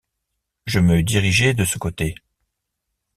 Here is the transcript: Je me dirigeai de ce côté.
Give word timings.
Je 0.65 0.79
me 0.79 1.03
dirigeai 1.03 1.53
de 1.53 1.63
ce 1.63 1.77
côté. 1.77 2.15